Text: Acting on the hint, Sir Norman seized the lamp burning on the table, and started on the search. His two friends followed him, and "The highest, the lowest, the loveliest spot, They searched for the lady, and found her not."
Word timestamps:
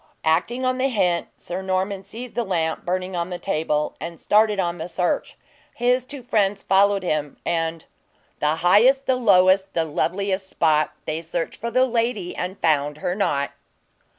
Acting 0.25 0.65
on 0.65 0.79
the 0.79 0.87
hint, 0.89 1.27
Sir 1.37 1.61
Norman 1.61 2.01
seized 2.01 2.33
the 2.33 2.43
lamp 2.43 2.85
burning 2.85 3.15
on 3.15 3.29
the 3.29 3.37
table, 3.37 3.95
and 4.01 4.19
started 4.19 4.59
on 4.59 4.79
the 4.79 4.89
search. 4.89 5.37
His 5.75 6.07
two 6.07 6.23
friends 6.23 6.63
followed 6.63 7.03
him, 7.03 7.37
and 7.45 7.85
"The 8.39 8.55
highest, 8.65 9.05
the 9.05 9.15
lowest, 9.15 9.75
the 9.75 9.85
loveliest 9.85 10.49
spot, 10.49 10.91
They 11.05 11.21
searched 11.21 11.61
for 11.61 11.69
the 11.69 11.85
lady, 11.85 12.35
and 12.35 12.59
found 12.59 12.97
her 12.97 13.13
not." 13.13 13.51